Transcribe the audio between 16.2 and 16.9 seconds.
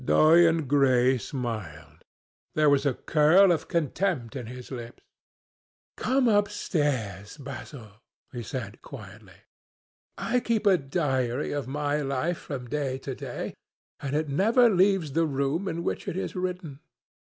written.